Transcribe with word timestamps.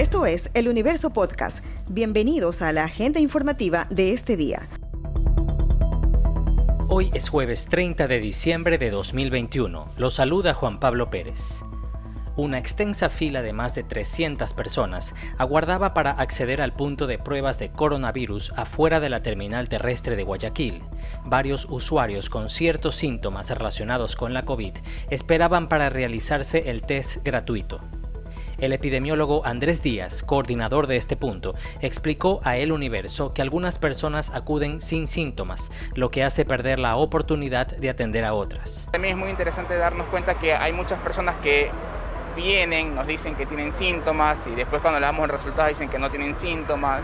Esto 0.00 0.24
es 0.24 0.50
El 0.54 0.66
Universo 0.68 1.10
Podcast. 1.10 1.62
Bienvenidos 1.86 2.62
a 2.62 2.72
la 2.72 2.84
agenda 2.84 3.20
informativa 3.20 3.86
de 3.90 4.14
este 4.14 4.34
día. 4.34 4.66
Hoy 6.88 7.10
es 7.12 7.28
jueves 7.28 7.66
30 7.66 8.08
de 8.08 8.18
diciembre 8.18 8.78
de 8.78 8.88
2021. 8.88 9.90
Lo 9.98 10.10
saluda 10.10 10.54
Juan 10.54 10.80
Pablo 10.80 11.10
Pérez. 11.10 11.60
Una 12.34 12.58
extensa 12.58 13.10
fila 13.10 13.42
de 13.42 13.52
más 13.52 13.74
de 13.74 13.82
300 13.82 14.54
personas 14.54 15.14
aguardaba 15.36 15.92
para 15.92 16.12
acceder 16.12 16.62
al 16.62 16.72
punto 16.72 17.06
de 17.06 17.18
pruebas 17.18 17.58
de 17.58 17.70
coronavirus 17.70 18.54
afuera 18.56 19.00
de 19.00 19.10
la 19.10 19.22
terminal 19.22 19.68
terrestre 19.68 20.16
de 20.16 20.24
Guayaquil. 20.24 20.80
Varios 21.26 21.66
usuarios 21.68 22.30
con 22.30 22.48
ciertos 22.48 22.96
síntomas 22.96 23.50
relacionados 23.50 24.16
con 24.16 24.32
la 24.32 24.46
COVID 24.46 24.72
esperaban 25.10 25.68
para 25.68 25.90
realizarse 25.90 26.70
el 26.70 26.80
test 26.80 27.18
gratuito. 27.22 27.82
El 28.60 28.74
epidemiólogo 28.74 29.46
Andrés 29.46 29.82
Díaz, 29.82 30.22
coordinador 30.22 30.86
de 30.86 30.98
este 30.98 31.16
punto, 31.16 31.54
explicó 31.80 32.40
a 32.44 32.58
El 32.58 32.72
Universo 32.72 33.32
que 33.32 33.40
algunas 33.40 33.78
personas 33.78 34.30
acuden 34.34 34.82
sin 34.82 35.08
síntomas, 35.08 35.70
lo 35.94 36.10
que 36.10 36.24
hace 36.24 36.44
perder 36.44 36.78
la 36.78 36.96
oportunidad 36.96 37.68
de 37.68 37.88
atender 37.88 38.22
a 38.22 38.34
otras. 38.34 38.86
También 38.92 39.14
es 39.16 39.18
muy 39.18 39.30
interesante 39.30 39.76
darnos 39.76 40.06
cuenta 40.08 40.34
que 40.34 40.52
hay 40.52 40.74
muchas 40.74 40.98
personas 41.00 41.36
que 41.36 41.70
vienen, 42.36 42.94
nos 42.94 43.06
dicen 43.06 43.34
que 43.34 43.46
tienen 43.46 43.72
síntomas 43.72 44.38
y 44.46 44.54
después 44.54 44.82
cuando 44.82 45.00
le 45.00 45.06
damos 45.06 45.24
el 45.24 45.30
resultado 45.30 45.70
dicen 45.70 45.88
que 45.88 45.98
no 45.98 46.10
tienen 46.10 46.34
síntomas. 46.34 47.00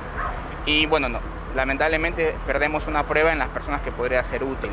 Y 0.66 0.84
bueno, 0.84 1.09
no, 1.09 1.20
lamentablemente 1.54 2.34
perdemos 2.46 2.87
una 2.87 3.04
prueba 3.09 3.32
en 3.32 3.38
las 3.38 3.48
personas 3.48 3.80
que 3.80 3.93
podría 3.93 4.23
ser 4.24 4.45
útil. 4.45 4.70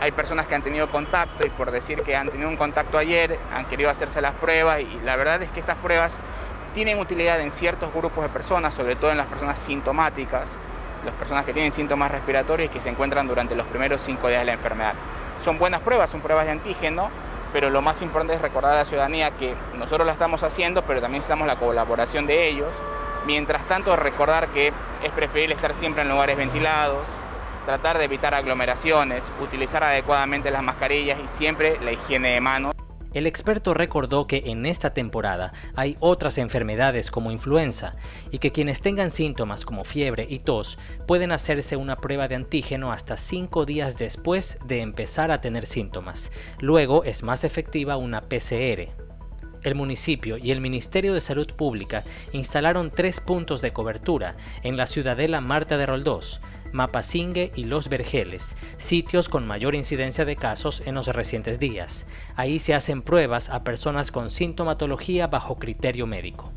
Hay 0.00 0.12
personas 0.12 0.46
que 0.46 0.54
han 0.54 0.62
tenido 0.62 0.88
contacto 0.90 1.44
y 1.44 1.50
por 1.50 1.72
decir 1.72 2.02
que 2.02 2.14
han 2.14 2.28
tenido 2.28 2.48
un 2.48 2.56
contacto 2.56 2.98
ayer, 2.98 3.38
han 3.52 3.64
querido 3.66 3.90
hacerse 3.90 4.20
las 4.20 4.34
pruebas 4.34 4.80
y 4.80 5.00
la 5.04 5.16
verdad 5.16 5.42
es 5.42 5.50
que 5.50 5.58
estas 5.58 5.76
pruebas 5.78 6.16
tienen 6.72 7.00
utilidad 7.00 7.40
en 7.40 7.50
ciertos 7.50 7.92
grupos 7.92 8.22
de 8.22 8.28
personas, 8.28 8.74
sobre 8.74 8.94
todo 8.94 9.10
en 9.10 9.16
las 9.16 9.26
personas 9.26 9.58
sintomáticas, 9.58 10.48
las 11.04 11.14
personas 11.14 11.44
que 11.44 11.52
tienen 11.52 11.72
síntomas 11.72 12.12
respiratorios 12.12 12.70
y 12.70 12.72
que 12.72 12.80
se 12.80 12.88
encuentran 12.88 13.26
durante 13.26 13.56
los 13.56 13.66
primeros 13.66 14.00
cinco 14.02 14.28
días 14.28 14.40
de 14.40 14.46
la 14.46 14.52
enfermedad. 14.52 14.94
Son 15.44 15.58
buenas 15.58 15.80
pruebas, 15.80 16.10
son 16.10 16.20
pruebas 16.20 16.46
de 16.46 16.52
antígeno, 16.52 17.10
pero 17.52 17.68
lo 17.68 17.82
más 17.82 18.00
importante 18.00 18.34
es 18.34 18.42
recordar 18.42 18.74
a 18.74 18.76
la 18.76 18.84
ciudadanía 18.84 19.32
que 19.32 19.54
nosotros 19.76 20.06
la 20.06 20.12
estamos 20.12 20.44
haciendo, 20.44 20.82
pero 20.82 21.00
también 21.00 21.20
necesitamos 21.20 21.48
la 21.48 21.56
colaboración 21.56 22.26
de 22.26 22.48
ellos. 22.48 22.70
Mientras 23.26 23.64
tanto, 23.64 23.96
recordar 23.96 24.48
que 24.48 24.68
es 24.68 25.10
preferible 25.14 25.54
estar 25.54 25.74
siempre 25.74 26.02
en 26.02 26.08
lugares 26.08 26.36
ventilados, 26.36 27.04
tratar 27.68 27.98
de 27.98 28.04
evitar 28.04 28.32
aglomeraciones, 28.32 29.22
utilizar 29.42 29.84
adecuadamente 29.84 30.50
las 30.50 30.62
mascarillas 30.62 31.18
y 31.22 31.28
siempre 31.36 31.78
la 31.84 31.92
higiene 31.92 32.30
de 32.30 32.40
manos. 32.40 32.74
El 33.12 33.26
experto 33.26 33.74
recordó 33.74 34.26
que 34.26 34.44
en 34.46 34.64
esta 34.64 34.94
temporada 34.94 35.52
hay 35.76 35.98
otras 36.00 36.38
enfermedades 36.38 37.10
como 37.10 37.30
influenza 37.30 37.96
y 38.30 38.38
que 38.38 38.52
quienes 38.52 38.80
tengan 38.80 39.10
síntomas 39.10 39.66
como 39.66 39.84
fiebre 39.84 40.26
y 40.30 40.38
tos 40.38 40.78
pueden 41.06 41.30
hacerse 41.30 41.76
una 41.76 41.96
prueba 41.96 42.26
de 42.26 42.36
antígeno 42.36 42.90
hasta 42.90 43.18
cinco 43.18 43.66
días 43.66 43.98
después 43.98 44.58
de 44.64 44.80
empezar 44.80 45.30
a 45.30 45.42
tener 45.42 45.66
síntomas. 45.66 46.32
Luego 46.60 47.04
es 47.04 47.22
más 47.22 47.44
efectiva 47.44 47.98
una 47.98 48.22
PCR. 48.22 48.88
El 49.62 49.74
municipio 49.74 50.38
y 50.38 50.52
el 50.52 50.62
Ministerio 50.62 51.12
de 51.12 51.20
Salud 51.20 51.52
Pública 51.54 52.04
instalaron 52.32 52.90
tres 52.90 53.20
puntos 53.20 53.60
de 53.60 53.72
cobertura 53.72 54.36
en 54.62 54.78
la 54.78 54.86
ciudadela 54.86 55.40
Marta 55.40 55.76
de 55.76 55.84
Roldós, 55.84 56.40
Mapasingue 56.72 57.52
y 57.54 57.64
Los 57.64 57.88
Vergeles, 57.88 58.56
sitios 58.76 59.28
con 59.28 59.46
mayor 59.46 59.74
incidencia 59.74 60.24
de 60.24 60.36
casos 60.36 60.82
en 60.86 60.94
los 60.94 61.08
recientes 61.08 61.58
días. 61.58 62.06
Ahí 62.36 62.58
se 62.58 62.74
hacen 62.74 63.02
pruebas 63.02 63.48
a 63.48 63.64
personas 63.64 64.10
con 64.10 64.30
sintomatología 64.30 65.26
bajo 65.26 65.56
criterio 65.56 66.06
médico. 66.06 66.52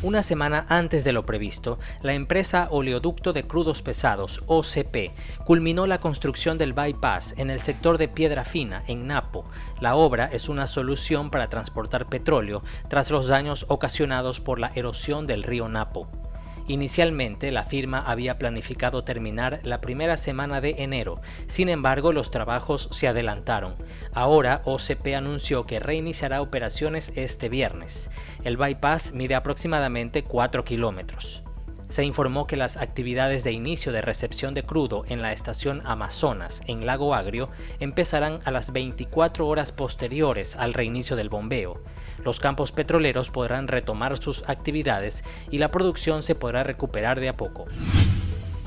Una 0.00 0.22
semana 0.22 0.64
antes 0.68 1.02
de 1.02 1.12
lo 1.12 1.26
previsto, 1.26 1.76
la 2.02 2.14
empresa 2.14 2.68
Oleoducto 2.70 3.32
de 3.32 3.42
Crudos 3.42 3.82
Pesados, 3.82 4.44
OCP, 4.46 5.10
culminó 5.44 5.88
la 5.88 5.98
construcción 5.98 6.56
del 6.56 6.72
bypass 6.72 7.34
en 7.36 7.50
el 7.50 7.60
sector 7.60 7.98
de 7.98 8.06
Piedra 8.06 8.44
Fina, 8.44 8.84
en 8.86 9.08
Napo. 9.08 9.44
La 9.80 9.96
obra 9.96 10.30
es 10.32 10.48
una 10.48 10.68
solución 10.68 11.30
para 11.30 11.48
transportar 11.48 12.06
petróleo 12.06 12.62
tras 12.86 13.10
los 13.10 13.26
daños 13.26 13.66
ocasionados 13.66 14.38
por 14.38 14.60
la 14.60 14.70
erosión 14.76 15.26
del 15.26 15.42
río 15.42 15.68
Napo. 15.68 16.27
Inicialmente, 16.68 17.50
la 17.50 17.64
firma 17.64 17.98
había 17.98 18.38
planificado 18.38 19.02
terminar 19.02 19.60
la 19.62 19.80
primera 19.80 20.18
semana 20.18 20.60
de 20.60 20.76
enero, 20.78 21.20
sin 21.46 21.70
embargo 21.70 22.12
los 22.12 22.30
trabajos 22.30 22.88
se 22.92 23.08
adelantaron. 23.08 23.74
Ahora 24.12 24.60
OCP 24.66 25.14
anunció 25.16 25.64
que 25.64 25.80
reiniciará 25.80 26.42
operaciones 26.42 27.10
este 27.16 27.48
viernes. 27.48 28.10
El 28.44 28.58
bypass 28.58 29.12
mide 29.12 29.34
aproximadamente 29.34 30.22
4 30.22 30.64
kilómetros 30.64 31.42
se 31.88 32.04
informó 32.04 32.46
que 32.46 32.56
las 32.56 32.76
actividades 32.76 33.44
de 33.44 33.52
inicio 33.52 33.92
de 33.92 34.00
recepción 34.00 34.54
de 34.54 34.62
crudo 34.62 35.04
en 35.08 35.22
la 35.22 35.32
estación 35.32 35.82
Amazonas 35.84 36.62
en 36.66 36.86
Lago 36.86 37.14
Agrio 37.14 37.48
empezarán 37.80 38.40
a 38.44 38.50
las 38.50 38.72
24 38.72 39.46
horas 39.46 39.72
posteriores 39.72 40.56
al 40.56 40.74
reinicio 40.74 41.16
del 41.16 41.28
bombeo. 41.28 41.80
Los 42.24 42.40
campos 42.40 42.72
petroleros 42.72 43.30
podrán 43.30 43.68
retomar 43.68 44.18
sus 44.18 44.48
actividades 44.48 45.24
y 45.50 45.58
la 45.58 45.68
producción 45.68 46.22
se 46.22 46.34
podrá 46.34 46.62
recuperar 46.62 47.20
de 47.20 47.28
a 47.28 47.32
poco. 47.32 47.66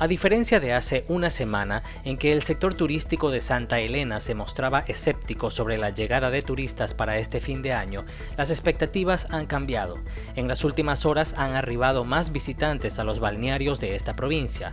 A 0.02 0.08
diferencia 0.08 0.58
de 0.58 0.72
hace 0.72 1.04
una 1.06 1.30
semana 1.30 1.84
en 2.02 2.18
que 2.18 2.32
el 2.32 2.42
sector 2.42 2.74
turístico 2.74 3.30
de 3.30 3.40
Santa 3.40 3.78
Elena 3.78 4.18
se 4.18 4.34
mostraba 4.34 4.80
escéptico 4.88 5.48
sobre 5.52 5.78
la 5.78 5.90
llegada 5.90 6.32
de 6.32 6.42
turistas 6.42 6.92
para 6.92 7.18
este 7.18 7.38
fin 7.38 7.62
de 7.62 7.72
año, 7.72 8.04
las 8.36 8.50
expectativas 8.50 9.28
han 9.30 9.46
cambiado. 9.46 10.00
En 10.34 10.48
las 10.48 10.64
últimas 10.64 11.06
horas 11.06 11.36
han 11.38 11.54
arribado 11.54 12.04
más 12.04 12.32
visitantes 12.32 12.98
a 12.98 13.04
los 13.04 13.20
balnearios 13.20 13.78
de 13.78 13.94
esta 13.94 14.16
provincia. 14.16 14.72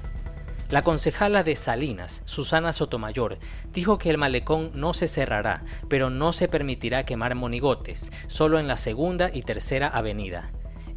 La 0.72 0.82
concejala 0.82 1.44
de 1.44 1.56
Salinas, 1.56 2.24
Susana 2.26 2.74
Sotomayor, 2.74 3.38
dijo 3.72 4.00
que 4.00 4.10
el 4.10 4.18
malecón 4.18 4.72
no 4.74 4.96
se 4.96 5.08
cerrará, 5.08 5.62
pero 5.90 6.10
no 6.10 6.34
se 6.34 6.48
permitirá 6.48 7.06
quemar 7.06 7.36
monigotes, 7.36 8.12
solo 8.30 8.58
en 8.58 8.68
la 8.68 8.78
segunda 8.78 9.30
y 9.32 9.44
tercera 9.44 9.90
avenida. 9.90 10.52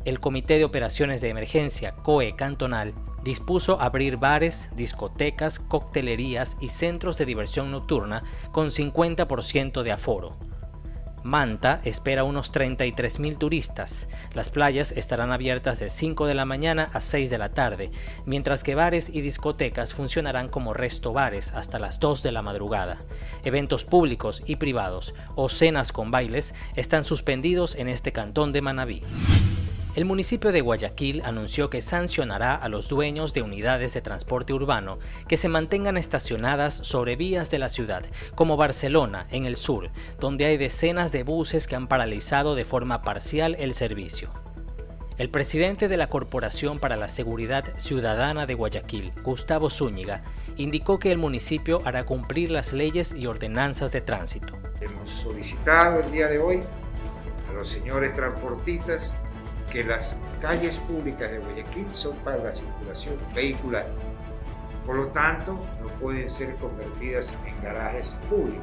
El 0.07 0.21
Comité 0.21 0.57
de 0.57 0.65
Operaciones 0.65 1.21
de 1.21 1.29
Emergencia, 1.29 1.93
COE 1.97 2.35
Cantonal, 2.35 2.95
dispuso 3.25 3.81
abrir 3.81 4.17
bares, 4.17 4.71
discotecas, 4.75 5.59
coctelerías 5.59 6.57
y 6.61 6.69
centros 6.69 7.19
de 7.19 7.27
diversión 7.27 7.71
nocturna 7.71 8.23
con 8.53 8.71
50% 8.71 9.83
de 9.83 9.93
aforo. 9.93 10.37
Manta 11.23 11.81
espera 11.85 12.25
unos 12.25 12.53
33.000 12.53 13.39
turistas. 13.39 14.09
Las 14.35 14.51
playas 14.51 14.93
estarán 14.93 15.31
abiertas 15.31 15.79
de 15.79 15.89
5 15.89 16.27
de 16.27 16.35
la 16.35 16.45
mañana 16.45 16.91
a 16.93 17.01
6 17.01 17.31
de 17.31 17.39
la 17.39 17.51
tarde, 17.51 17.93
mientras 18.27 18.65
que 18.65 18.75
bares 18.75 19.09
y 19.09 19.21
discotecas 19.21 19.95
funcionarán 19.95 20.49
como 20.49 20.75
resto 20.75 21.13
bares 21.13 21.53
hasta 21.53 21.79
las 21.79 22.01
2 22.01 22.23
de 22.23 22.33
la 22.33 22.43
madrugada. 22.43 22.99
Eventos 23.45 23.85
públicos 23.85 24.43
y 24.47 24.57
privados 24.57 25.15
o 25.37 25.49
cenas 25.49 25.93
con 25.93 26.11
bailes 26.11 26.55
están 26.75 27.05
suspendidos 27.05 27.77
en 27.77 27.89
este 27.89 28.13
cantón 28.13 28.53
de 28.53 28.63
Manabí. 28.63 29.03
El 29.95 30.07
municipio 30.07 30.53
de 30.53 30.63
Guayaquil 30.63 31.21
anunció 31.23 31.69
que 31.69 31.83
sancionará 31.83 32.55
a 32.55 32.71
los 32.71 32.89
dueños 32.89 33.35
de 33.35 33.43
unidades 33.43 33.93
de 33.93 34.01
transporte 34.01 34.55
urbano 34.55 34.99
que 35.29 35.37
se 35.37 35.51
mantengan 35.51 35.99
estacionadas 35.99 36.73
sobre 36.73 37.15
vías 37.15 37.51
de 37.51 37.59
la 37.59 37.69
ciudad, 37.69 38.03
como 38.35 38.57
Barcelona, 38.57 39.27
en 39.31 39.45
el 39.45 39.55
sur, 39.55 39.91
donde 40.19 40.47
hay 40.47 40.57
decenas 40.57 41.13
de 41.13 41.25
buses 41.25 41.67
que 41.67 41.77
han 41.77 41.89
paralizado 41.89 42.55
de 42.55 42.65
forma 42.65 43.03
parcial 43.03 43.55
el 43.59 43.75
servicio. 43.75 44.31
El 45.19 45.29
presidente 45.29 45.89
de 45.89 45.99
la 45.99 46.09
Corporación 46.09 46.79
para 46.79 46.97
la 46.97 47.11
Seguridad 47.11 47.65
Ciudadana 47.77 48.47
de 48.47 48.55
Guayaquil, 48.55 49.13
Gustavo 49.23 49.69
Zúñiga, 49.69 50.23
indicó 50.57 50.99
que 50.99 51.13
el 51.13 51.19
municipio 51.19 51.83
hará 51.85 52.07
cumplir 52.07 52.51
las 52.51 52.73
leyes 52.73 53.13
y 53.13 53.27
ordenanzas 53.27 53.93
de 53.93 54.01
tránsito. 54.01 54.55
Hemos 54.81 55.11
solicitado 55.11 56.01
el 56.01 56.11
día 56.11 56.29
de 56.29 56.39
hoy 56.39 56.61
a 57.51 57.53
los 57.53 57.69
señores 57.69 58.15
transportistas 58.15 59.13
que 59.73 59.83
las 59.83 60.17
calles 60.41 60.77
públicas 60.77 61.31
de 61.31 61.39
Guayaquil 61.39 61.87
son 61.93 62.15
para 62.19 62.37
la 62.37 62.53
circulación 62.53 63.15
vehicular. 63.35 63.87
Por 64.85 64.97
lo 64.97 65.07
tanto, 65.09 65.59
no 65.81 65.89
pueden 65.99 66.31
ser 66.31 66.57
convertidas 66.57 67.33
en 67.47 67.63
garajes 67.63 68.15
públicos. 68.29 68.63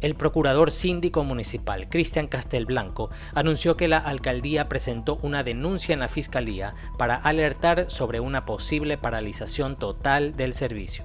El 0.00 0.16
procurador 0.16 0.72
síndico 0.72 1.22
municipal, 1.22 1.88
Cristian 1.88 2.26
Castelblanco, 2.26 3.10
anunció 3.34 3.76
que 3.76 3.86
la 3.86 3.98
alcaldía 3.98 4.68
presentó 4.68 5.20
una 5.22 5.44
denuncia 5.44 5.92
en 5.92 6.00
la 6.00 6.08
fiscalía 6.08 6.74
para 6.98 7.14
alertar 7.14 7.88
sobre 7.88 8.18
una 8.18 8.44
posible 8.44 8.98
paralización 8.98 9.76
total 9.76 10.36
del 10.36 10.54
servicio. 10.54 11.04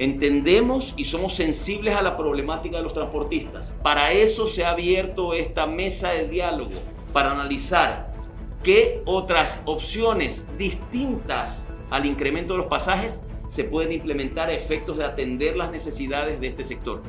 Entendemos 0.00 0.94
y 0.96 1.04
somos 1.04 1.36
sensibles 1.36 1.94
a 1.94 2.02
la 2.02 2.16
problemática 2.16 2.78
de 2.78 2.82
los 2.82 2.92
transportistas. 2.92 3.72
Para 3.84 4.10
eso 4.10 4.48
se 4.48 4.64
ha 4.64 4.70
abierto 4.70 5.32
esta 5.32 5.66
mesa 5.66 6.08
de 6.08 6.26
diálogo, 6.26 6.80
para 7.12 7.30
analizar 7.30 8.11
qué 8.62 9.02
otras 9.04 9.60
opciones 9.64 10.46
distintas 10.56 11.68
al 11.90 12.06
incremento 12.06 12.54
de 12.54 12.60
los 12.60 12.68
pasajes 12.68 13.22
se 13.48 13.64
pueden 13.64 13.92
implementar 13.92 14.48
a 14.48 14.52
efectos 14.52 14.96
de 14.96 15.04
atender 15.04 15.56
las 15.56 15.70
necesidades 15.70 16.40
de 16.40 16.46
este 16.48 16.64
sector. 16.64 17.02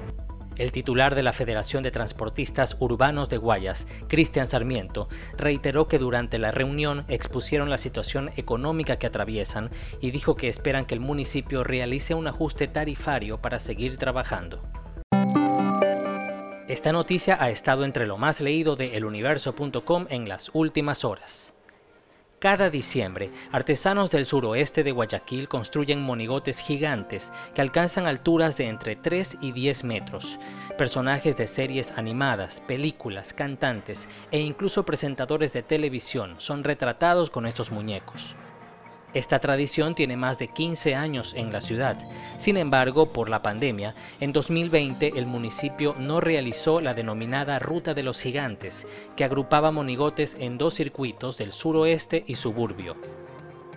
El 0.57 0.71
titular 0.71 1.15
de 1.15 1.23
la 1.23 1.33
Federación 1.33 1.81
de 1.81 1.89
Transportistas 1.89 2.75
Urbanos 2.79 3.27
de 3.29 3.37
Guayas, 3.37 3.87
Cristian 4.07 4.45
Sarmiento, 4.45 5.07
reiteró 5.35 5.87
que 5.87 5.97
durante 5.97 6.37
la 6.37 6.51
reunión 6.51 7.05
expusieron 7.07 7.71
la 7.71 7.79
situación 7.79 8.29
económica 8.35 8.97
que 8.97 9.07
atraviesan 9.07 9.71
y 9.99 10.11
dijo 10.11 10.35
que 10.35 10.49
esperan 10.49 10.85
que 10.85 10.93
el 10.93 10.99
municipio 10.99 11.63
realice 11.63 12.13
un 12.13 12.27
ajuste 12.27 12.67
tarifario 12.67 13.41
para 13.41 13.57
seguir 13.57 13.97
trabajando. 13.97 14.61
Esta 16.67 16.93
noticia 16.93 17.37
ha 17.41 17.49
estado 17.49 17.83
entre 17.83 18.07
lo 18.07 18.17
más 18.17 18.39
leído 18.39 18.77
de 18.77 18.95
eluniverso.com 18.95 20.05
en 20.09 20.29
las 20.29 20.49
últimas 20.53 21.03
horas. 21.03 21.51
Cada 22.39 22.69
diciembre, 22.69 23.31
artesanos 23.51 24.11
del 24.11 24.25
suroeste 24.25 24.83
de 24.83 24.93
Guayaquil 24.93 25.49
construyen 25.49 26.01
monigotes 26.01 26.59
gigantes 26.59 27.31
que 27.53 27.61
alcanzan 27.61 28.05
alturas 28.05 28.55
de 28.55 28.67
entre 28.67 28.95
3 28.95 29.39
y 29.41 29.51
10 29.51 29.83
metros. 29.83 30.39
Personajes 30.77 31.35
de 31.35 31.47
series 31.47 31.91
animadas, 31.97 32.61
películas, 32.61 33.33
cantantes 33.33 34.07
e 34.31 34.39
incluso 34.39 34.83
presentadores 34.83 35.51
de 35.51 35.63
televisión 35.63 36.35
son 36.37 36.63
retratados 36.63 37.29
con 37.29 37.45
estos 37.45 37.71
muñecos. 37.71 38.35
Esta 39.13 39.37
tradición 39.39 39.93
tiene 39.93 40.17
más 40.17 40.39
de 40.39 40.47
15 40.47 40.95
años 40.95 41.35
en 41.37 41.53
la 41.53 41.61
ciudad. 41.61 41.97
Sin 42.39 42.57
embargo, 42.57 43.13
por 43.13 43.29
la 43.29 43.43
pandemia, 43.43 43.93
en 44.19 44.33
2020 44.33 45.13
el 45.15 45.27
municipio 45.27 45.95
no 45.99 46.19
realizó 46.19 46.81
la 46.81 46.95
denominada 46.95 47.59
Ruta 47.59 47.93
de 47.93 48.01
los 48.01 48.19
Gigantes, 48.19 48.87
que 49.15 49.23
agrupaba 49.23 49.71
monigotes 49.71 50.35
en 50.39 50.57
dos 50.57 50.73
circuitos 50.73 51.37
del 51.37 51.51
suroeste 51.51 52.23
y 52.25 52.35
suburbio. 52.35 52.95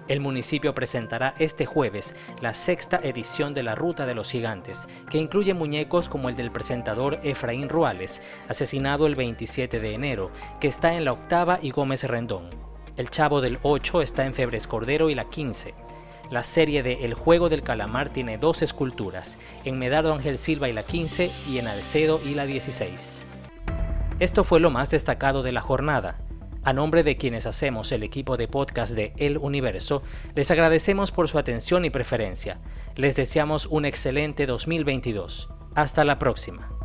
El 0.09 0.21
municipio 0.21 0.75
presentará 0.75 1.35
este 1.39 1.67
jueves 1.67 2.15
la 2.41 2.55
sexta 2.55 3.01
edición 3.03 3.53
de 3.55 3.65
la 3.65 3.75
Ruta 3.75 4.07
de 4.07 4.15
los 4.15 4.31
Gigantes, 4.31 4.87
que 5.11 5.19
incluye 5.19 5.53
muñecos 5.53 6.09
como 6.09 6.29
el 6.29 6.37
del 6.37 6.53
presentador 6.53 7.19
Efraín 7.25 7.69
Ruales, 7.69 8.23
asesinado 8.49 9.07
el 9.07 9.17
27 9.17 9.81
de 9.81 9.93
enero, 9.93 10.31
que 10.61 10.69
está 10.69 10.95
en 10.95 11.05
la 11.05 11.13
octava 11.13 11.59
y 11.61 11.73
Gómez 11.73 12.05
Rendón. 12.05 12.49
El 12.97 13.11
Chavo 13.11 13.43
del 13.43 13.59
8 13.63 14.01
está 14.01 14.25
en 14.25 14.33
Febres 14.33 14.67
Cordero 14.67 15.11
y 15.11 15.15
la 15.15 15.29
15. 15.29 15.75
La 16.31 16.43
serie 16.43 16.83
de 16.83 17.05
El 17.05 17.13
Juego 17.13 17.51
del 17.51 17.63
Calamar 17.63 18.09
tiene 18.09 18.39
dos 18.39 18.63
esculturas, 18.63 19.37
en 19.65 19.79
Medardo 19.79 20.15
Ángel 20.15 20.39
Silva 20.39 20.69
y 20.69 20.73
la 20.73 20.83
15 20.83 21.31
y 21.49 21.59
en 21.59 21.69
Alcedo 21.69 22.21
y 22.25 22.35
la 22.35 22.47
16. 22.47 23.27
Esto 24.19 24.45
fue 24.45 24.61
lo 24.61 24.71
más 24.71 24.91
destacado 24.91 25.43
de 25.43 25.53
la 25.53 25.61
jornada. 25.61 26.17
A 26.65 26.73
nombre 26.73 27.03
de 27.03 27.17
quienes 27.17 27.45
hacemos 27.45 27.93
el 27.93 28.03
equipo 28.03 28.39
de 28.39 28.49
podcast 28.49 28.95
de 28.95 29.13
El 29.19 29.37
Universo, 29.39 30.03
les 30.35 30.51
agradecemos 30.51 31.13
por 31.13 31.29
su 31.29 31.39
atención 31.39 31.85
y 31.85 31.91
preferencia. 31.91 32.59
Les 32.97 33.15
deseamos 33.15 33.67
un 33.67 33.85
excelente 33.85 34.47
2022. 34.47 35.51
Hasta 35.75 36.05
la 36.05 36.19
próxima. 36.19 36.76